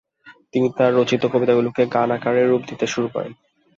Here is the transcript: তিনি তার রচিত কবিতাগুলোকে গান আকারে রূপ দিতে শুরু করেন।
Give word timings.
তিনি 0.53 0.67
তার 0.77 0.91
রচিত 0.95 1.23
কবিতাগুলোকে 1.25 1.83
গান 1.93 2.09
আকারে 2.11 2.41
রূপ 2.43 2.61
দিতে 2.69 2.85
শুরু 2.87 3.07
করেন। 3.07 3.33